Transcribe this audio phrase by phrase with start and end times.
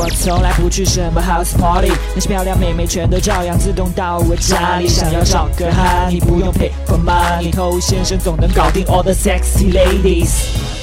[0.00, 4.86] 我从来不去什么 house party，那些漂亮妹妹全都照样自动到我家里。
[4.86, 10.77] 想要找个哈，你不用 pay for money，偷先生总能搞定 all the sexy ladies。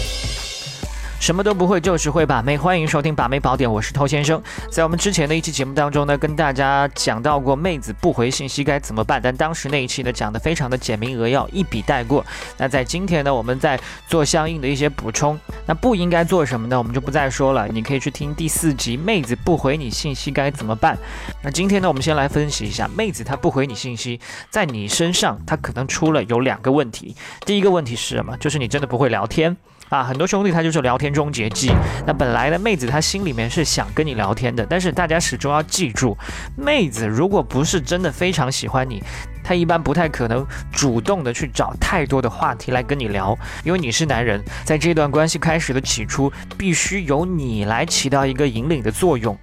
[1.26, 2.56] 什么都不会，就是会把妹。
[2.56, 4.40] 欢迎收听《把妹宝典》，我是偷先生。
[4.70, 12.24] 在我们之前的一期节目当中呢，跟大家讲到过妹子不回信息该怎么办，但当时那一期呢讲的非常的简明扼要，一笔带过。
[12.60, 15.36] 那在今天呢，我们在做相应的一些补充。
[15.66, 16.78] 那不应该做什么呢？
[16.78, 17.68] 我们就不再说了。
[17.70, 20.96] 你可以去听第四集《妹子不回你信息该怎么办》。
[21.42, 24.20] 那今天呢，我们先来分析一下，妹子她不回你信息，
[24.52, 27.16] 在你身上她可能出了有两个问题。
[27.48, 28.38] 第一个问题是什么？
[28.38, 29.58] 就是你真的不会聊天。
[29.90, 31.72] 啊，很多兄弟他就是聊天终结技。
[32.08, 36.18] 那本来呢，妹子她心里面是想跟你聊天的，但是大家始终要记住，
[36.58, 39.04] 妹子如果不是真的非常喜欢你，
[39.44, 49.38] 她一般不太可能主动的去找太多的话题来跟你聊，因为你是男人，在这段关系开始的起初，必须由你来起到一个引领的作用，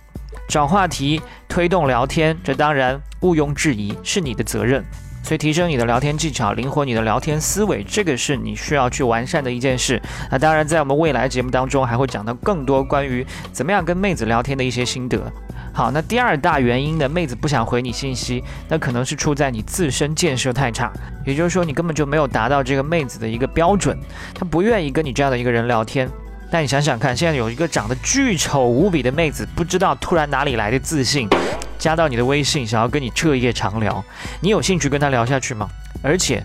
[0.48, 4.84] 找话题，推动聊天，这当然毋庸置疑是你的责任。
[5.22, 10.00] 所以提升你的聊天技巧，灵活你的聊天思维，这个是你需要去完善的一件事。
[10.30, 15.20] 那当然，在我们未来节目当中，还会讲到更多关于怎么样跟妹子聊天的一些心得。
[15.72, 20.92] 好，那第二大原因呢，妹子不想回你信息，那可能是出在你自身建设太差，
[21.24, 23.98] 也就是说，你根本就没有达到这个妹子的一个标准，
[24.34, 26.10] 她不愿意跟你这样的一个人聊天。
[26.52, 31.26] 那你想想看，现在有一个长得巨丑无比的妹子，不知道突然哪里来的自信。
[31.78, 34.04] 加到你的微信，想要跟你彻夜长聊，
[34.42, 35.66] 你有兴趣跟她聊下去吗？
[36.02, 36.44] 而且，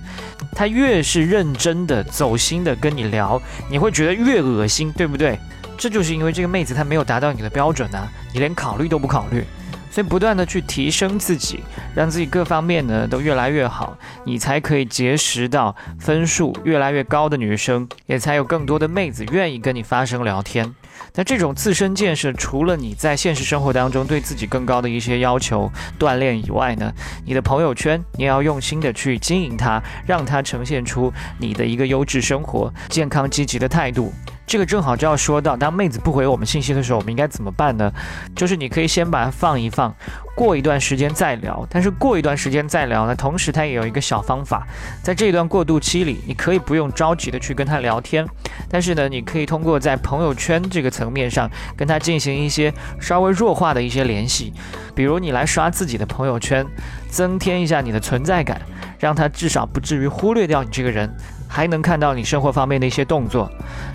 [0.54, 5.38] 她越是认真的、走心的跟你聊，你会觉得越恶心，对不对？
[5.78, 9.44] 这就是因为这个妹子她没有达到你的标准啊，你连考虑都不考虑。
[9.90, 11.60] 所以不断的去提升自己，
[11.96, 20.76] 让自己各方面呢都越来越好，你才可以结识到分数越来越高的女生，也才有更多的妹子愿意跟你发生聊天。
[21.14, 26.92] 那这种自身建设，除了你在现实生活当中对自己更高的一些要求锻炼以外呢，
[27.26, 34.14] 你的朋友圈你也要用心的去经营它，让它呈现出你的一个优质生活、健康积极的态度。
[34.48, 37.92] 这个正好就要说到，当妹子不回我们信息的时候，我们应该怎么办呢？
[38.34, 39.94] 就是你可以先把它放一放，
[40.38, 41.68] 过一段时间再聊。
[41.70, 44.66] 但是过一段时间再聊呢，同时它也有一个小方法，
[45.04, 48.26] 在这一段过渡期里，你可以不用着急的去跟他聊天，
[48.70, 54.54] 但是呢，你可以通过在朋友圈这个层面上跟他进行一些稍微弱化的一些联系，
[54.96, 56.66] 比如你来刷自己的朋友圈，
[57.10, 58.62] 增添一下你的存在感，
[58.98, 61.14] 让他至少不至于忽略掉你这个人。
[61.48, 63.50] 还能看到你生活方面的一些动作，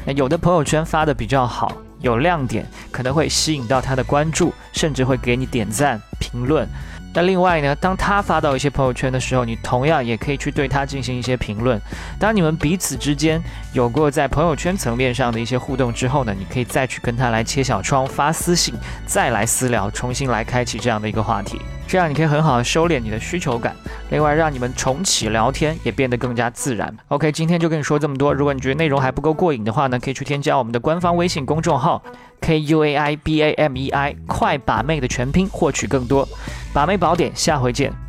[0.05, 6.67] 那有的朋友圈发的比较好，有亮点，可能会吸引到他的关注，甚至会给你点赞评论。
[7.15, 11.81] 那另外呢，当他发到一些朋友圈的时候，你同样也可以去对他进行一些评论。
[12.19, 13.43] 当你们彼此之间
[13.73, 18.75] 有过在朋友圈层面上的一些互动之后呢，你可以再去跟他来切小窗发私信，
[19.07, 21.61] 再来私聊，重新来开启这样的一个话题。
[21.87, 23.77] 这样你可以很好的收敛你的需求感，
[24.09, 26.97] 另外让你们重启聊天也变得更加自然。
[27.09, 28.33] OK，今天就跟你说这么多。
[28.33, 32.03] 如果你觉得内容还不够过瘾的话呢，可以去添加我们的官方微信公众号
[32.43, 36.29] K U A I B A M E I，快把妹的全拼，获取更多
[36.75, 37.31] 把妹宝典。
[37.35, 38.02] 下回见。